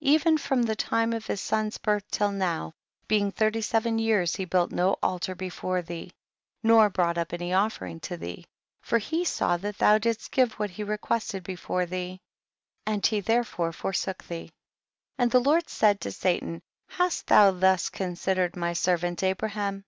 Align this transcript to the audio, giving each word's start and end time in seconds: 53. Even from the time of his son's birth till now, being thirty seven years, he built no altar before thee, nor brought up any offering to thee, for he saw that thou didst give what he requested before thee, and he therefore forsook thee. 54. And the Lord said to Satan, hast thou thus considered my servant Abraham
53. 0.00 0.12
Even 0.14 0.36
from 0.36 0.62
the 0.64 0.76
time 0.76 1.14
of 1.14 1.24
his 1.24 1.40
son's 1.40 1.78
birth 1.78 2.04
till 2.10 2.30
now, 2.30 2.74
being 3.08 3.32
thirty 3.32 3.62
seven 3.62 3.98
years, 3.98 4.36
he 4.36 4.44
built 4.44 4.70
no 4.72 4.96
altar 5.02 5.34
before 5.34 5.80
thee, 5.80 6.12
nor 6.62 6.90
brought 6.90 7.16
up 7.16 7.32
any 7.32 7.54
offering 7.54 7.98
to 8.00 8.18
thee, 8.18 8.44
for 8.82 8.98
he 8.98 9.24
saw 9.24 9.56
that 9.56 9.78
thou 9.78 9.96
didst 9.96 10.32
give 10.32 10.52
what 10.58 10.68
he 10.68 10.84
requested 10.84 11.42
before 11.42 11.86
thee, 11.86 12.20
and 12.84 13.06
he 13.06 13.20
therefore 13.20 13.72
forsook 13.72 14.22
thee. 14.24 14.50
54. 15.16 15.16
And 15.16 15.30
the 15.30 15.40
Lord 15.40 15.70
said 15.70 15.98
to 16.02 16.12
Satan, 16.12 16.60
hast 16.86 17.28
thou 17.28 17.50
thus 17.50 17.88
considered 17.88 18.56
my 18.56 18.74
servant 18.74 19.22
Abraham 19.22 19.84